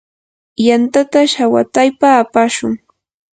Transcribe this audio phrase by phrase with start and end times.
[0.67, 2.73] yantata shawataypa apashun.